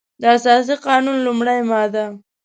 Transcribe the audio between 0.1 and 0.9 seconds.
د اساسي